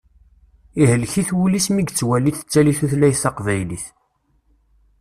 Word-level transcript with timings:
Ihlek-it 0.81 1.29
wul-is 1.37 1.67
mi 1.73 1.81
yettwali 1.83 2.31
tettali 2.37 2.73
tutlayt 2.79 3.19
taqbaylit. 3.23 3.85